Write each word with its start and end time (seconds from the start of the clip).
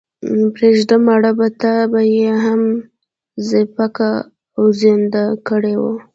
پرېږده 0.53 0.95
مړه 1.05 1.31
په 1.39 1.47
تا 1.61 1.75
به 1.91 2.01
ئې 2.13 2.29
هم 2.45 2.61
څپياكه 3.47 4.11
اوېزانده 4.59 5.23
كړې 5.47 5.75
وي۔ 5.81 5.93